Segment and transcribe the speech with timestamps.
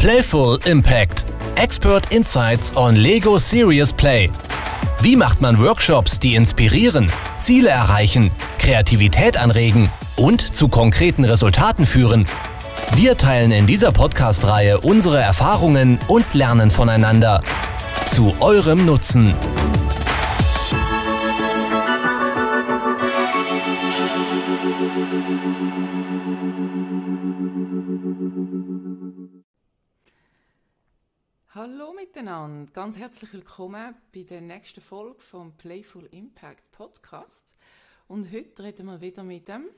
[0.00, 1.26] Playful Impact.
[1.56, 4.30] Expert Insights on Lego Serious Play.
[5.02, 12.26] Wie macht man Workshops, die inspirieren, Ziele erreichen, Kreativität anregen und zu konkreten Resultaten führen?
[12.94, 17.42] Wir teilen in dieser Podcast-Reihe unsere Erfahrungen und lernen voneinander.
[18.08, 19.34] Zu eurem Nutzen.
[31.62, 37.54] Hallo miteinander, ganz herzlich willkommen bei der nächsten Folge vom Playful Impact Podcast.
[38.08, 39.68] Und heute reden wir wieder mit dem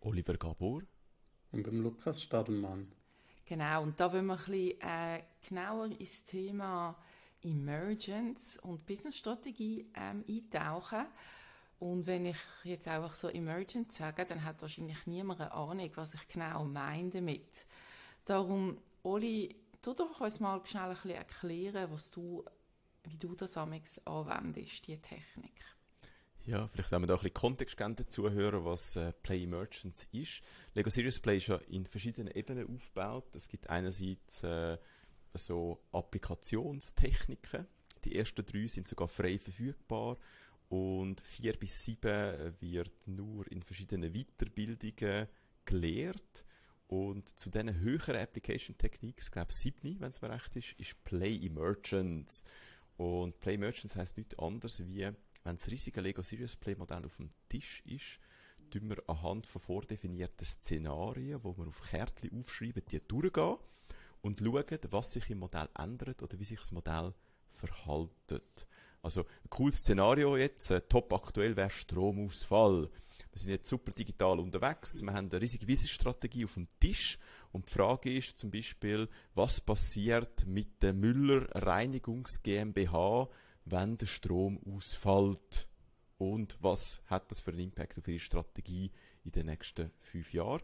[0.00, 0.80] Oliver Gabor
[1.52, 2.90] und dem Lukas Stadelmann.
[3.44, 6.96] Genau, und da wollen wir ein bisschen äh, genauer ins Thema
[7.42, 11.04] Emergence und Businessstrategie ähm, eintauchen.
[11.80, 16.14] Und wenn ich jetzt einfach so Emergence sage, dann hat wahrscheinlich niemand eine Ahnung, was
[16.14, 17.66] ich genau meine damit.
[18.24, 22.44] Darum, Oli, tu doch uns mal schnell ein bisschen erklären, was du,
[23.04, 25.60] wie du das amigs anwendest, die Technik.
[26.46, 30.42] Ja, vielleicht haben wir da ein bisschen Kontext geben zuhören, was äh, Play Emergence ist.
[30.74, 33.34] Lego Serious Play ist ja in verschiedenen Ebenen aufgebaut.
[33.34, 34.78] Es gibt einerseits äh,
[35.34, 37.66] so Applikationstechniken.
[38.04, 40.16] Die ersten drei sind sogar frei verfügbar
[40.70, 45.28] und vier bis sieben wird nur in verschiedenen Weiterbildungen
[45.64, 46.44] gelehrt.
[46.90, 51.04] Und zu diesen höheren Application Techniques, ich glaube siebni, wenn es mir recht ist, ist
[51.04, 52.42] Play Emergence.
[52.96, 55.08] Und Play Emergence heißt nichts anderes wie,
[55.44, 58.18] wenn das riesige Lego Serious Play Modell auf dem Tisch ist,
[58.72, 63.58] tun wir anhand von vordefinierten Szenarien, wo wir auf Kärtchen aufschreiben, die durchgehen
[64.22, 67.14] und schauen, was sich im Modell ändert oder wie sich das Modell
[67.52, 68.66] verhaltet.
[69.02, 72.90] Also ein cooles Szenario jetzt, äh, top aktuell wäre Stromausfall.
[73.30, 77.18] Wir sind jetzt super digital unterwegs, wir haben eine riesige Wissensstrategie auf dem Tisch
[77.52, 83.28] und die Frage ist zum Beispiel, was passiert mit der Müller Reinigungs GmbH,
[83.64, 85.68] wenn der Strom ausfällt
[86.18, 88.90] und was hat das für einen Impact auf Ihre Strategie
[89.24, 90.62] in den nächsten fünf Jahren.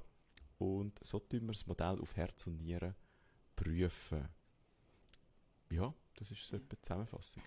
[0.59, 2.95] Und so tun wir das Modell auf Herz und Nieren
[3.55, 4.29] prüfen.
[5.71, 7.43] Ja, das ist so eine Zusammenfassung.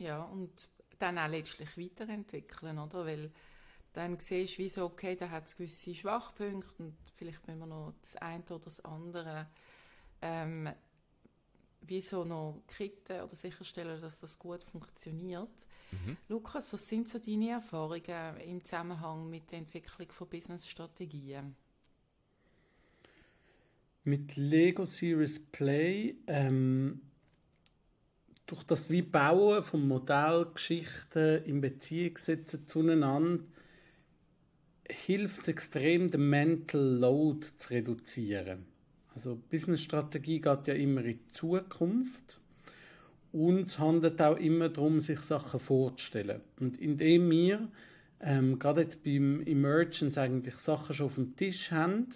[0.00, 0.68] Ja, und
[0.98, 3.06] dann auch letztlich weiterentwickeln, oder?
[3.06, 3.30] Weil
[3.92, 7.66] dann siehst du, wie so, okay, da hat es gewisse Schwachpunkte und vielleicht müssen wir
[7.66, 9.46] noch das eine oder das andere
[10.22, 10.68] ähm,
[11.82, 15.48] wie so noch kitten oder sicherstellen, dass das gut funktioniert.
[15.92, 16.16] Mhm.
[16.28, 21.56] Lukas, was sind so deine Erfahrungen im Zusammenhang mit der Entwicklung von Business-Strategien?
[24.04, 27.02] Mit Lego Series Play, ähm,
[28.50, 33.44] durch das wie Bauen von Modellgeschichten in Beziehung setzen zueinander,
[34.88, 38.66] hilft extrem, den Mental Load zu reduzieren.
[39.14, 42.40] Also Business-Strategie geht ja immer in die Zukunft
[43.30, 46.40] und es handelt auch immer darum, sich Sachen vorzustellen.
[46.58, 47.68] Und indem wir
[48.20, 52.08] ähm, gerade jetzt beim Emergence eigentlich Sachen schon auf dem Tisch haben,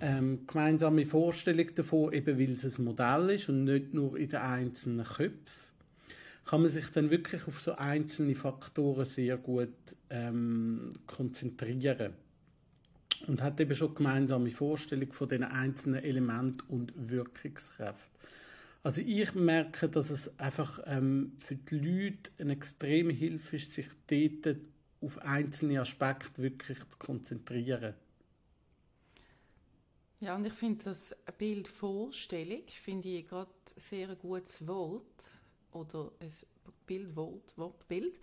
[0.00, 4.40] ähm, gemeinsame Vorstellung davon, eben weil es ein Modell ist und nicht nur in den
[4.40, 5.61] einzelnen Köpfen,
[6.44, 9.74] kann man sich dann wirklich auf so einzelne Faktoren sehr gut
[10.10, 12.14] ähm, konzentrieren
[13.26, 18.10] und hat eben schon gemeinsame Vorstellung von den einzelnen Elementen und Wirkungskraft.
[18.82, 23.86] Also ich merke, dass es einfach ähm, für die Leute eine extreme Hilfe ist, sich
[24.08, 24.56] dort
[25.00, 27.94] auf einzelne Aspekte wirklich zu konzentrieren.
[30.18, 35.02] Ja, und ich finde das Bildvorstellung, finde ich gerade sehr gutes Wort
[35.72, 36.32] oder ein
[36.86, 38.18] Bildwort, Wortbild,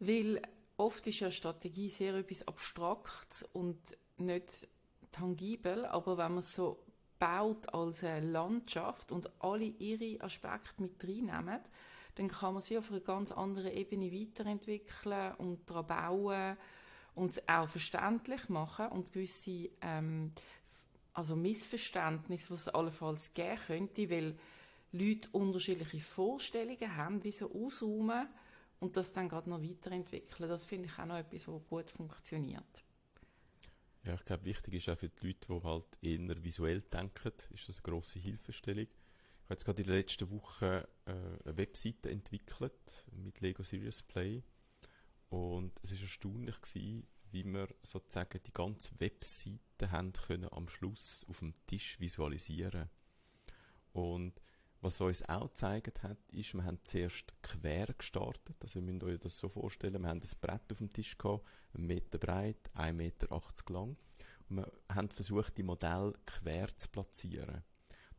[0.00, 0.42] weil
[0.76, 3.78] oft ist ja Strategie sehr etwas Abstraktes und
[4.16, 4.66] nicht
[5.10, 6.82] tangibel, aber wenn man es so
[7.18, 11.60] baut als eine Landschaft und alle ihre Aspekte mit reinnehmen,
[12.16, 16.56] dann kann man sie auf einer ganz anderen Ebene weiterentwickeln und daran bauen
[17.14, 20.32] und es auch verständlich machen und gewisse ähm,
[21.14, 24.36] also Missverständnisse, die es allenfalls geben könnte, weil
[24.92, 28.28] Leute unterschiedliche Vorstellungen haben, wie so ausräumen
[28.80, 30.48] und das dann gerade noch weiterentwickeln.
[30.48, 32.84] Das finde ich auch noch etwas, was gut funktioniert.
[34.04, 37.68] Ja, ich glaube, wichtig ist auch für die Leute, die halt eher visuell denken, ist
[37.68, 38.86] das eine grosse Hilfestellung.
[38.86, 44.02] Ich habe jetzt gerade in der letzten Woche äh, eine Webseite entwickelt mit Lego Serious
[44.02, 44.42] Play
[45.28, 51.24] und es ist erstaunlich gewesen, wie wir sozusagen die ganze Webseite haben können am Schluss
[51.28, 52.90] auf dem Tisch visualisieren.
[53.92, 54.40] Und
[54.82, 58.56] was uns auch gezeigt hat, ist, wir haben zuerst quer gestartet.
[58.60, 60.02] Also, wir müssen euch das so vorstellen.
[60.02, 63.28] Wir haben ein Brett auf dem Tisch gehabt, einen Meter breit, 1,80 Meter
[63.68, 63.96] lang.
[64.48, 67.62] Und wir haben versucht, die Modelle quer zu platzieren.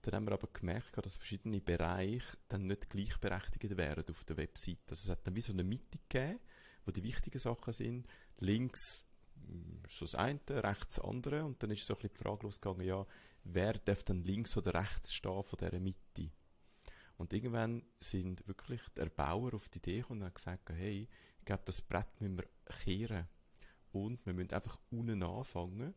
[0.02, 4.82] Dann haben wir aber gemerkt, dass verschiedene Bereiche dann nicht gleichberechtigt wären auf der Webseite.
[4.90, 6.40] Also es hat dann wie so eine Mitte gegeben,
[6.86, 8.08] wo die wichtigen Sachen sind.
[8.40, 9.04] Links
[9.36, 11.46] hm, so das eine, rechts das andere.
[11.46, 13.06] Und dann ist so ein bisschen die Frage losgegangen, ja,
[13.44, 16.32] wer darf dann links oder rechts stehen von dieser Mitte?
[17.18, 21.08] Und irgendwann sind wirklich die Erbauer auf die Idee gekommen und haben gesagt, hey,
[21.40, 22.48] ich glaube, das Brett müssen wir
[22.84, 23.28] kehren.
[23.92, 25.94] Und wir müssen einfach unten anfangen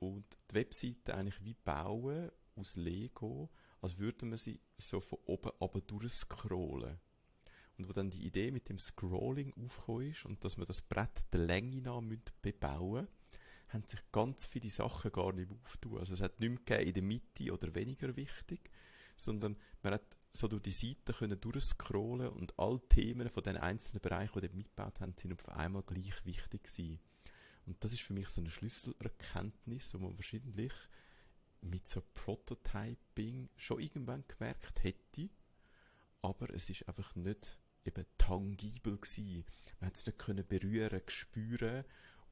[0.00, 3.50] und die Webseite eigentlich wie bauen aus Lego,
[3.80, 6.98] als würde man sie so von oben aber durchscrollen.
[7.76, 11.32] Und wo dann die Idee mit dem Scrolling aufgekommen ist und dass man das Brett
[11.32, 12.02] der Länge nach
[12.42, 13.06] bebauen
[13.68, 15.98] haben sich ganz viele Sachen gar nicht auftun.
[15.98, 18.70] Also es hat nicht mehr in der Mitte oder weniger wichtig,
[19.16, 24.00] sondern man hat so durch die Seite können durchscrollen und alle Themen von den einzelnen
[24.00, 27.00] Bereichen, die dort mitgebaut haben, sind auf einmal gleich wichtig gewesen.
[27.66, 30.72] Und das ist für mich so eine Schlüsselerkenntnis, wo man wahrscheinlich
[31.60, 35.28] mit so Prototyping schon irgendwann gemerkt hätte,
[36.22, 39.44] aber es ist einfach nicht eben tangibel gewesen.
[39.80, 41.84] Man hat es nicht können berühren, spüren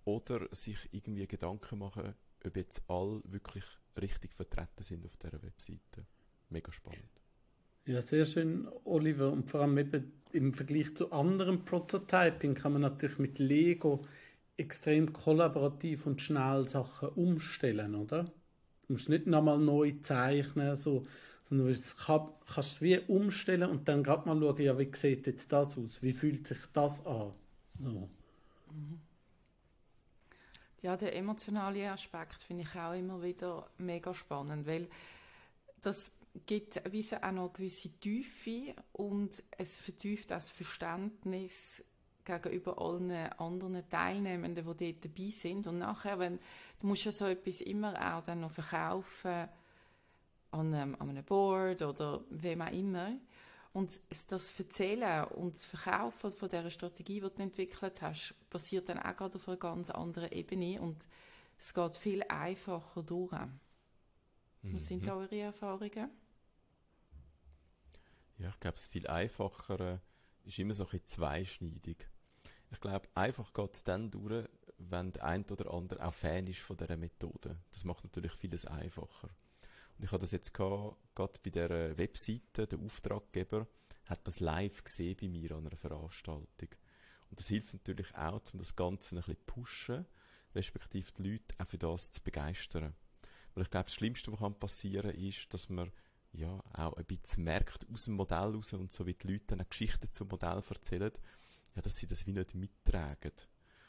[0.04, 2.14] oder sich irgendwie Gedanken machen,
[2.44, 3.64] ob jetzt alle wirklich
[4.00, 6.06] richtig vertreten sind auf dieser Webseite.
[6.48, 7.25] Mega spannend.
[7.86, 9.30] Ja, sehr schön, Oliver.
[9.30, 14.04] Und vor allem eben im Vergleich zu anderen Prototyping kann man natürlich mit Lego
[14.56, 18.24] extrem kollaborativ und schnell Sachen umstellen, oder?
[18.86, 21.04] Du musst nicht nochmal neu zeichnen, so,
[21.48, 25.26] sondern du kann, kannst es wie umstellen und dann gerade mal schauen, ja, wie sieht
[25.28, 26.02] jetzt das aus?
[26.02, 27.32] Wie fühlt sich das an?
[27.78, 28.08] So.
[30.82, 34.88] Ja, der emotionale Aspekt finde ich auch immer wieder mega spannend, weil
[35.82, 36.12] das
[36.44, 41.82] gibt wie auch noch eine gewisse Tiefe und es vertieft das Verständnis
[42.24, 45.66] gegenüber allen anderen Teilnehmenden, die dort dabei sind.
[45.66, 46.38] Und nachher, wenn,
[46.80, 49.48] du musst ja so etwas immer auch dann noch verkaufen
[50.50, 53.12] an einem, an einem Board oder wem auch immer.
[53.72, 58.98] Und das Erzählen und das Verkaufen von dieser Strategie, die du entwickelt hast, passiert dann
[58.98, 61.06] auch gerade auf einer ganz anderen Ebene und
[61.58, 63.32] es geht viel einfacher durch.
[64.62, 64.74] Mhm.
[64.74, 66.10] Was sind da eure Erfahrungen?
[68.38, 70.00] Ja, ich glaube, es viel einfacher
[70.44, 72.08] ist immer so ein bisschen zweischneidig.
[72.70, 74.46] Ich glaube, einfach geht es dann durch,
[74.78, 77.56] wenn der ein oder andere auch Fan ist von dieser Methode.
[77.72, 79.28] Das macht natürlich vieles einfacher.
[79.96, 83.66] Und ich habe das jetzt gerade bei der Webseite, der Auftraggeber
[84.04, 86.68] hat das live gesehen bei mir an einer Veranstaltung.
[87.30, 90.06] Und das hilft natürlich auch, um das Ganze ein bisschen pushen,
[90.54, 92.94] respektive die Leute auch für das zu begeistern.
[93.54, 95.90] Weil ich glaube, das Schlimmste, was passieren kann, ist, dass man
[96.36, 99.64] ja auch ein bisschen merkt aus dem Modell raus und so wie die Leute eine
[99.64, 101.12] Geschichte zum Modell erzählen,
[101.74, 103.32] ja, dass sie das wie nicht mittragen.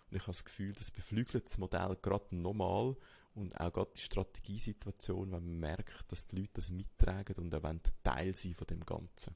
[0.10, 2.96] Und ich habe das Gefühl, das beflügelt das Modell gerade nochmal
[3.36, 7.74] und auch gerade die Strategiesituation, wenn man merkt, dass die Leute das mittragen und auch
[8.04, 9.36] Teil sein von dem Ganzen.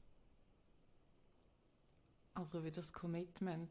[2.34, 3.70] Also wie das Commitment.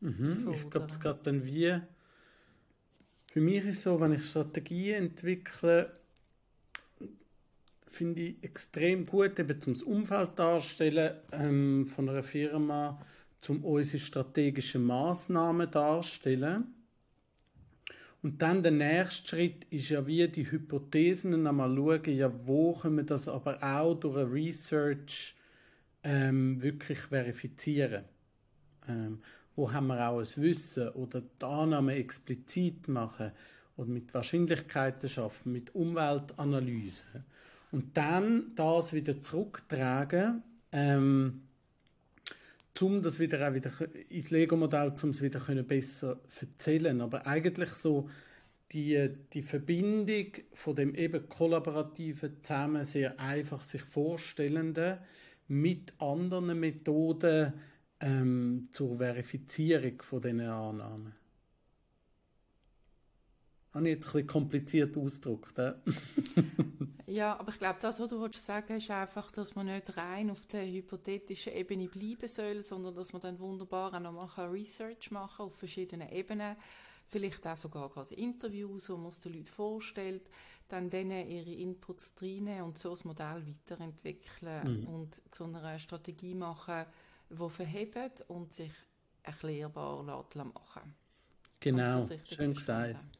[0.00, 1.80] Mhm, ich glaube, es geht dann wie.
[3.30, 5.94] Für mich ist es so, wenn ich Strategien entwickle,
[7.90, 13.00] finde ich extrem gut, eben zum Umfeld darstellen ähm, von einer Firma,
[13.40, 16.74] zum unsere strategischen Maßnahmen darstellen.
[18.22, 22.96] Und dann der nächste Schritt ist ja wie die Hypothesen einmal schauen, ja, wo können
[22.96, 25.36] wir das aber auch durch eine Research
[26.02, 28.04] ähm, wirklich verifizieren.
[28.88, 29.20] Ähm,
[29.54, 33.32] wo haben wir auch ein Wissen oder die Annahme explizit machen
[33.76, 37.24] oder mit Wahrscheinlichkeiten schaffen, mit Umweltanalyse
[37.72, 41.42] und dann das wieder zurücktragen, ähm,
[42.80, 43.72] um das wieder auch wieder
[44.08, 47.00] ins Lego-Modell, um es wieder besser erzählen.
[47.00, 48.08] Aber eigentlich so
[48.72, 54.98] die, die Verbindung von dem eben kollaborativen zusammen sehr einfach sich vorstellenden
[55.48, 57.54] mit anderen Methoden
[58.00, 61.17] ähm, zur Verifizierung von diesen Annahmen.
[63.74, 65.58] Habe ich jetzt ein bisschen kompliziert ausgedrückt.
[67.06, 70.30] ja, aber ich glaube, das, was du willst sagen ist einfach, dass man nicht rein
[70.30, 75.10] auf der hypothetischen Ebene bleiben soll, sondern dass man dann wunderbar auch noch mal Research
[75.10, 76.56] machen auf verschiedenen Ebenen.
[77.08, 80.30] Vielleicht auch sogar gerade Interviews, wo man es den Leuten vorstellt,
[80.68, 84.88] dann denen ihre Inputs reinnehmen und so das Modell weiterentwickeln mhm.
[84.88, 86.84] und zu einer Strategie machen,
[87.30, 88.72] die verhebt und sich
[89.22, 90.94] erklärbar machen
[91.60, 93.17] Genau, schön gesagt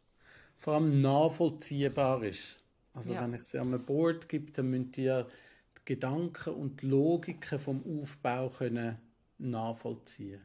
[0.59, 2.59] vor allem nachvollziehbar ist.
[2.95, 3.23] Also ja.
[3.23, 7.59] wenn ich sie einem Board gebe, dann müssen die ja die Gedanken und die Logiken
[7.59, 8.99] vom Aufbau können
[9.39, 10.41] nachvollziehen.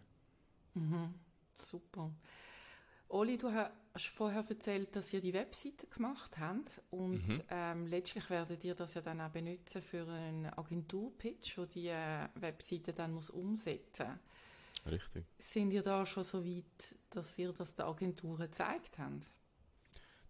[0.75, 1.13] Mhm.
[1.53, 2.11] Super.
[3.09, 7.41] Oli, du hast vorher erzählt, dass ihr die Webseite gemacht habt und mhm.
[7.49, 12.27] ähm, letztlich werdet ihr das ja dann auch benutzen für einen Agenturpitch, wo die äh,
[12.35, 14.19] Webseite dann muss umsetzen
[14.85, 15.25] Richtig.
[15.39, 19.29] Sind ihr da schon so weit, dass ihr das der Agentur gezeigt habt?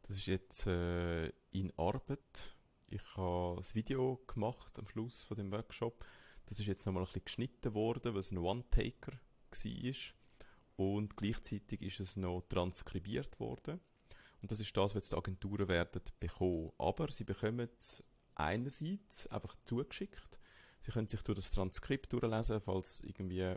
[0.03, 2.55] Das ist jetzt äh, in Arbeit.
[2.89, 6.05] Ich habe ein Video gemacht am Schluss von dem Workshop.
[6.45, 9.95] Das ist jetzt nochmal ein bisschen geschnitten worden, was ein One-Taker war.
[10.75, 13.79] Und gleichzeitig ist es noch transkribiert worden.
[14.41, 16.73] Und das ist das, was die Agenturen werden bekommen.
[16.77, 18.03] Aber sie bekommen es
[18.35, 20.39] einerseits einfach zugeschickt.
[20.81, 23.55] Sie können sich durch das Transkript durchlesen, falls irgendwie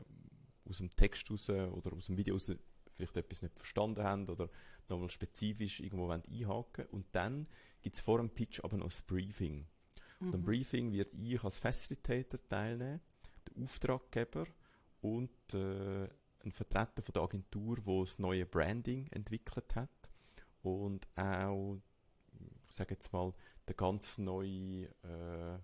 [0.64, 2.52] aus dem Text raus oder aus dem Video raus
[2.96, 4.48] vielleicht etwas nicht verstanden haben oder
[4.88, 7.46] nochmal spezifisch irgendwo einhaken Und dann
[7.82, 9.66] gibt es vor dem Pitch aber noch ein Briefing.
[10.20, 10.26] Mhm.
[10.26, 13.00] Und am Briefing wird ich als Facilitator teilnehmen,
[13.48, 14.46] der Auftraggeber
[15.00, 16.08] und äh,
[16.44, 19.90] ein Vertreter von der Agentur, wo das neue Branding entwickelt hat
[20.62, 21.78] und auch,
[22.68, 23.32] ich sage jetzt mal,
[23.68, 25.58] der ganz neue, äh,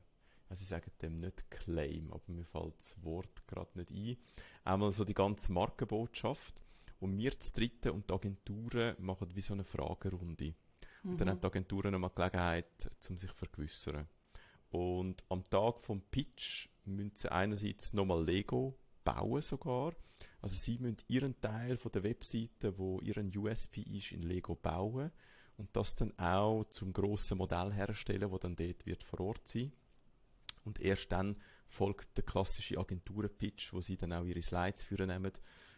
[0.48, 4.16] also ich sage dem nicht Claim, aber mir fällt das Wort gerade nicht ein.
[4.64, 6.60] Einmal so die ganze Markenbotschaft
[7.02, 10.54] und wir zu dritten und die Agenturen machen wie so eine Fragerunde.
[11.02, 11.10] Mhm.
[11.10, 11.32] Und dann mhm.
[11.32, 14.06] haben die Agenturen nochmal Gelegenheit, um sich zu vergewissern.
[14.70, 19.94] Und am Tag vom Pitch müssen sie einerseits nochmal Lego bauen sogar.
[20.40, 25.10] Also sie müssen ihren Teil von der Webseite, wo ihren USP ist, in Lego bauen
[25.56, 29.72] und das dann auch zum grossen Modell herstellen, wo dann dort wird vor Ort sein.
[30.64, 35.32] Und erst dann folgt der klassische Agenturenpitch, wo sie dann auch ihre Slides führen nehmen.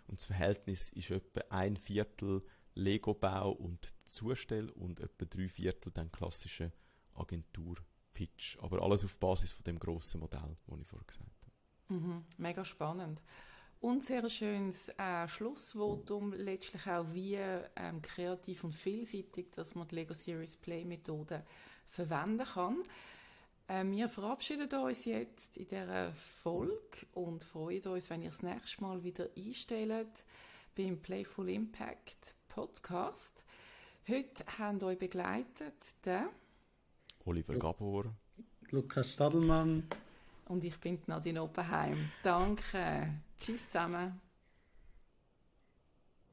[0.06, 2.42] Und das Verhältnis ist etwa ein Viertel
[2.75, 6.73] Lego-Bau und Zustell und etwa drei Viertel dann klassische
[7.14, 8.58] Agenturpitch.
[8.61, 11.99] Aber alles auf Basis von dem grossen Modell, das ich vorher gesagt habe.
[12.00, 13.23] Mhm, mega spannend.
[13.80, 19.96] Und sehr schönes äh, Schlussvotum, letztlich auch wie ähm, kreativ und vielseitig, dass man die
[19.96, 21.44] Lego Series Play Methode
[21.90, 22.82] verwenden kann.
[23.68, 28.83] Äh, wir verabschieden uns jetzt in dieser Folge und freuen uns, wenn ihr das nächste
[28.83, 30.25] Mal wieder einstellt
[30.76, 33.42] beim Playful Impact Podcast.
[34.09, 36.28] Heute haben euch begleitet der
[37.25, 38.04] Oliver Gabor,
[38.71, 39.85] Lukas Stadelmann
[40.47, 42.11] und ich bin Nadine Oppenheim.
[42.23, 43.14] Danke.
[43.38, 44.23] Tschüss zusammen.